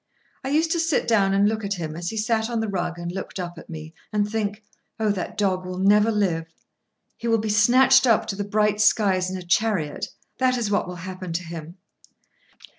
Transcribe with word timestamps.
I 0.43 0.49
used 0.49 0.71
to 0.71 0.79
sit 0.79 1.07
down 1.07 1.31
and 1.31 1.47
look 1.47 1.63
at 1.63 1.75
him, 1.75 1.95
as 1.95 2.09
he 2.09 2.17
sat 2.17 2.49
on 2.49 2.59
the 2.59 2.67
rug 2.67 2.97
and 2.97 3.11
looked 3.11 3.39
up 3.39 3.59
at 3.59 3.69
me, 3.69 3.93
and 4.11 4.27
think: 4.27 4.63
"Oh, 4.99 5.11
that 5.11 5.37
dog 5.37 5.63
will 5.63 5.77
never 5.77 6.11
live. 6.11 6.47
He 7.17 7.27
will 7.27 7.37
be 7.37 7.49
snatched 7.49 8.07
up 8.07 8.25
to 8.25 8.35
the 8.35 8.43
bright 8.43 8.81
skies 8.81 9.29
in 9.29 9.37
a 9.37 9.43
chariot, 9.43 10.07
that 10.39 10.57
is 10.57 10.71
what 10.71 10.87
will 10.87 10.95
happen 11.05 11.33
to 11.33 11.43
him." 11.43 11.77